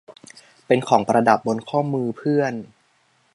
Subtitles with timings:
[0.67, 2.53] เป็นของประดับบนข้อมือเพื่อน